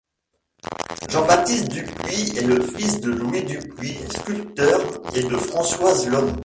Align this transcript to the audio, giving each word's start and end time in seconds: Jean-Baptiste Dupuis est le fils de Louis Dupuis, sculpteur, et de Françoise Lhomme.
Jean-Baptiste 1.09 1.67
Dupuis 1.67 2.35
est 2.35 2.47
le 2.47 2.63
fils 2.63 3.01
de 3.01 3.11
Louis 3.11 3.43
Dupuis, 3.43 3.99
sculpteur, 4.09 4.81
et 5.15 5.21
de 5.21 5.37
Françoise 5.37 6.07
Lhomme. 6.07 6.33